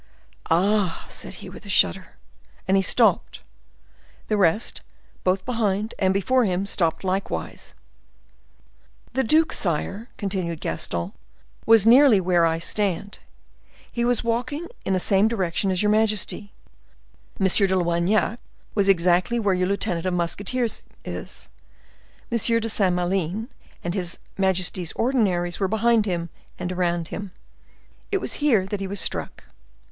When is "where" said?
19.39-19.53